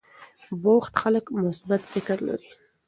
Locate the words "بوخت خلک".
0.61-1.25